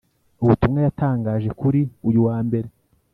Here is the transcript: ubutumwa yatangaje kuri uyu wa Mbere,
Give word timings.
ubutumwa 0.43 0.79
yatangaje 0.87 1.49
kuri 1.59 1.81
uyu 2.07 2.19
wa 2.27 2.37
Mbere, 2.45 2.67